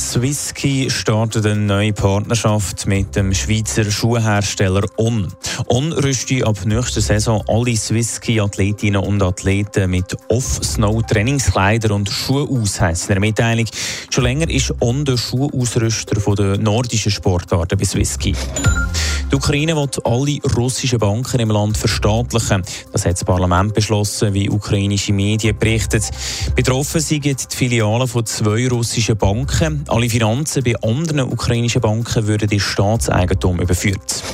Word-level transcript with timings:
Swisski 0.00 0.88
startet 0.88 1.44
eine 1.44 1.60
neue 1.60 1.92
Partnerschaft 1.92 2.86
mit 2.86 3.14
dem 3.14 3.34
Schweizer 3.34 3.84
Schuhhersteller 3.84 4.82
On. 4.96 5.28
On 5.66 5.92
rüstet 5.92 6.42
ab 6.42 6.56
nächster 6.64 7.02
Saison 7.02 7.44
alle 7.46 7.76
Swisski-Athletinnen 7.76 9.02
und 9.02 9.22
Athleten 9.22 9.90
mit 9.90 10.16
Off-Snow-Trainingskleidern 10.28 11.92
und 11.92 12.08
Schuhe 12.08 12.48
aus, 12.48 12.80
heisst 12.80 13.10
in 13.10 13.16
der 13.16 13.20
Mitteilung. 13.20 13.66
Schon 14.08 14.24
länger 14.24 14.48
ist 14.48 14.74
On 14.80 15.04
der 15.04 15.18
Schuhausrüster 15.18 16.34
der 16.34 16.56
nordischen 16.56 17.12
Sportarten 17.12 17.78
bei 17.78 17.84
Swisski. 17.84 18.34
Die 19.30 19.36
Ukraine 19.36 19.76
will 19.76 19.88
alle 20.02 20.38
russischen 20.56 20.98
Banken 20.98 21.38
im 21.38 21.50
Land 21.50 21.78
verstaatlichen. 21.78 22.64
Das 22.90 23.06
hat 23.06 23.12
das 23.12 23.24
Parlament 23.24 23.74
beschlossen, 23.74 24.34
wie 24.34 24.50
ukrainische 24.50 25.12
Medien 25.12 25.56
berichten. 25.56 26.02
Betroffen 26.56 27.00
sind 27.00 27.24
die 27.24 27.56
Filialen 27.56 28.08
von 28.08 28.26
zwei 28.26 28.66
russischen 28.66 29.16
Banken. 29.16 29.84
Alle 29.86 30.10
Finanzen 30.10 30.64
bei 30.64 30.74
anderen 30.82 31.20
ukrainischen 31.20 31.80
Banken 31.80 32.26
würden 32.26 32.50
in 32.50 32.58
Staatseigentum 32.58 33.60
überführt. 33.60 34.24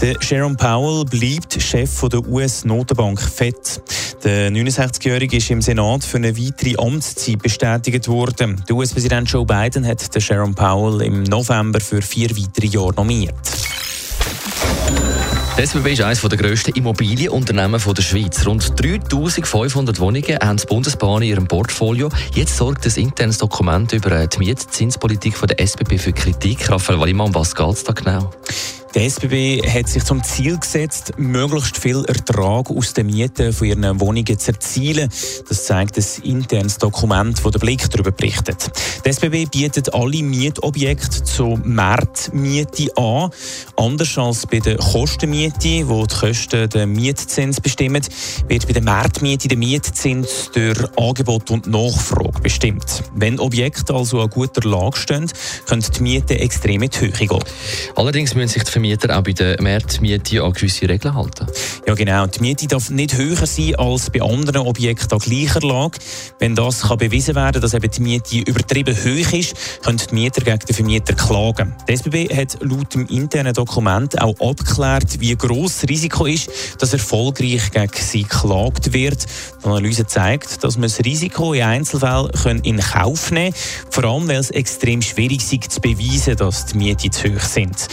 Der 0.00 0.14
Sharon 0.20 0.56
Powell 0.56 1.04
bleibt 1.06 1.60
Chef 1.60 2.08
der 2.08 2.24
US-Notenbank 2.28 3.20
FED. 3.20 3.82
Der 4.22 4.50
69-Jährige 4.50 5.38
ist 5.38 5.50
im 5.50 5.60
Senat 5.60 6.04
für 6.04 6.18
eine 6.18 6.38
weitere 6.38 6.76
Amtszeit 6.76 7.42
bestätigt 7.42 8.06
worden. 8.06 8.62
Der 8.68 8.76
US-Präsident 8.76 9.28
Joe 9.28 9.44
Biden 9.44 9.84
hat 9.84 10.14
den 10.14 10.22
Sharon 10.22 10.54
Powell 10.54 11.02
im 11.02 11.24
November 11.24 11.80
für 11.80 12.00
vier 12.00 12.30
weitere 12.30 12.66
Jahre 12.66 12.94
nominiert. 12.94 13.63
Die 15.56 15.62
SBB 15.62 15.92
ist 15.92 16.02
eines 16.02 16.20
der 16.20 16.36
grössten 16.36 16.72
Immobilienunternehmen 16.72 17.80
der 17.80 18.02
Schweiz. 18.02 18.44
Rund 18.44 18.72
3500 18.78 20.00
Wohnungen 20.00 20.38
haben 20.42 20.56
die 20.56 20.66
Bundesbahn 20.66 21.22
in 21.22 21.28
ihrem 21.28 21.46
Portfolio. 21.46 22.08
Jetzt 22.34 22.56
sorgt 22.56 22.84
ein 22.86 22.94
internes 22.96 23.38
Dokument 23.38 23.92
über 23.92 24.26
die 24.26 24.38
Mietzinspolitik 24.38 25.40
der 25.46 25.60
SBB 25.60 25.98
für 25.98 26.12
Kritik. 26.12 26.68
Raphael 26.68 26.98
Wallimann, 26.98 27.34
was 27.34 27.54
geht 27.54 27.68
es 27.68 27.84
da 27.84 27.92
genau? 27.92 28.30
Die 28.94 29.00
SBB 29.10 29.60
hat 29.68 29.88
sich 29.88 30.04
zum 30.04 30.22
Ziel 30.22 30.56
gesetzt, 30.56 31.14
möglichst 31.16 31.78
viel 31.78 32.04
Ertrag 32.04 32.70
aus 32.70 32.92
den 32.92 33.06
Mieten 33.06 33.52
von 33.52 33.66
ihren 33.66 33.98
Wohnungen 33.98 34.38
zu 34.38 34.52
erzielen. 34.52 35.10
Das 35.48 35.64
zeigt 35.64 35.98
ein 35.98 36.04
internes 36.22 36.78
Dokument, 36.78 37.44
das 37.44 37.50
der 37.50 37.58
Blick 37.58 37.90
darüber 37.90 38.12
berichtet. 38.12 38.70
Die 39.04 39.08
SBB 39.08 39.46
bietet 39.50 39.92
alle 39.92 40.22
Mietobjekte 40.22 41.24
zur 41.24 41.58
Marktmiete 41.58 42.96
an. 42.96 43.30
Anders 43.76 44.16
als 44.16 44.46
bei 44.46 44.60
der 44.60 44.76
Kostenmiete, 44.76 45.88
wo 45.88 46.06
die 46.06 46.14
Kosten 46.14 46.68
den 46.68 46.92
Mietzins 46.92 47.60
bestimmen, 47.60 48.02
wird 48.46 48.68
bei 48.68 48.74
der 48.74 48.82
Marktmiete 48.82 49.48
der 49.48 49.58
Mietzins 49.58 50.52
durch 50.54 50.78
Angebot 50.96 51.50
und 51.50 51.66
Nachfrage 51.66 52.40
bestimmt. 52.40 53.02
Wenn 53.16 53.40
Objekte 53.40 53.92
also 53.92 54.20
an 54.20 54.30
guter 54.30 54.68
Lage 54.68 54.96
stehen, 54.96 55.26
können 55.66 55.84
die 55.98 56.02
Mieten 56.02 56.36
extrem 56.36 56.80
in 56.84 56.90
die 56.90 57.00
Höhe 57.00 57.10
gehen. 57.10 57.44
Allerdings 57.96 58.36
müssen 58.36 58.52
sich 58.52 58.62
die 58.62 58.83
Vermieter 58.84 59.18
auch 59.18 59.22
bei 59.22 59.32
der 59.32 59.62
Märzmiete 59.62 60.42
an 60.42 60.52
gewisse 60.52 60.86
Regeln 60.86 61.14
halten. 61.14 61.46
Ja 61.86 61.94
genau, 61.94 62.26
die 62.26 62.40
Miete 62.40 62.66
darf 62.66 62.90
nicht 62.90 63.16
höher 63.16 63.46
sein 63.46 63.74
als 63.76 64.10
bei 64.10 64.20
anderen 64.20 64.66
Objekten 64.66 65.10
an 65.10 65.20
gleicher 65.20 65.60
Lage. 65.60 65.98
Wenn 66.38 66.54
das 66.54 66.82
kann 66.82 66.98
bewiesen 66.98 67.34
werden 67.34 67.62
dass 67.62 67.72
eben 67.72 67.90
die 67.90 68.02
Miete 68.02 68.38
übertrieben 68.40 68.94
hoch 68.94 69.32
ist, 69.32 69.54
können 69.82 70.02
die 70.10 70.14
Mieter 70.14 70.42
gegen 70.42 70.58
den 70.58 70.74
Vermieter 70.74 71.14
klagen. 71.14 71.74
Die 71.88 71.96
SBB 71.96 72.28
hat 72.36 72.58
laut 72.60 72.92
dem 72.92 73.06
internen 73.06 73.54
Dokument 73.54 74.20
auch 74.20 74.38
abgeklärt, 74.38 75.18
wie 75.18 75.34
gross 75.34 75.80
das 75.80 75.88
Risiko 75.88 76.26
ist, 76.26 76.50
dass 76.78 76.92
erfolgreich 76.92 77.70
gegen 77.70 77.88
sie 77.94 78.24
geklagt 78.24 78.92
wird. 78.92 79.24
Die 79.62 79.66
Analyse 79.66 80.06
zeigt, 80.06 80.62
dass 80.62 80.76
man 80.76 80.90
das 80.90 81.02
Risiko 81.02 81.54
in 81.54 81.62
Einzelfällen 81.62 82.60
in 82.64 82.80
Kauf 82.80 83.30
nehmen 83.30 83.54
kann, 83.54 83.90
vor 83.90 84.04
allem 84.04 84.28
weil 84.28 84.40
es 84.40 84.50
extrem 84.50 85.00
schwierig 85.00 85.40
ist 85.50 85.72
zu 85.72 85.80
beweisen, 85.80 86.36
dass 86.36 86.66
die 86.66 86.76
Mieten 86.76 87.10
zu 87.10 87.34
hoch 87.34 87.40
sind. 87.40 87.88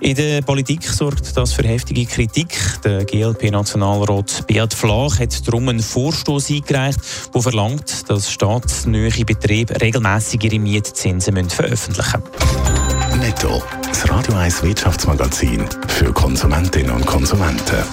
In 0.00 0.14
der 0.26 0.42
Politik 0.42 0.82
sorgt 0.82 1.36
das 1.36 1.52
für 1.52 1.62
heftige 1.62 2.04
Kritik. 2.04 2.58
Der 2.84 3.04
GLP-Nationalrat 3.04 4.44
Beat 4.48 4.74
Flach 4.74 5.20
hat 5.20 5.46
darum 5.46 5.68
einen 5.68 5.80
Vorstoß 5.80 6.50
eingereicht, 6.50 6.98
der 7.32 7.42
verlangt, 7.42 8.10
dass 8.10 8.30
staatsnähe 8.30 9.24
Betriebe 9.24 9.80
regelmäßig 9.80 10.42
ihre 10.42 10.58
Mietzinsen 10.58 11.48
veröffentlichen 11.48 12.22
müssen. 12.22 13.20
Netto, 13.20 13.62
das 13.86 14.08
Radio 14.10 14.34
1 14.34 14.64
Wirtschaftsmagazin 14.64 15.64
für 15.86 16.12
Konsumentinnen 16.12 16.90
und 16.90 17.06
Konsumenten. 17.06 17.84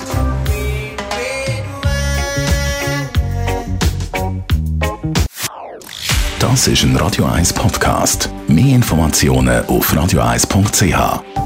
Das 6.40 6.68
ist 6.68 6.84
ein 6.84 6.96
Radio 6.96 7.26
1 7.26 7.54
Podcast. 7.54 8.30
Mehr 8.48 8.76
Informationen 8.76 9.66
auf 9.68 9.94
radio1.ch. 9.94 11.43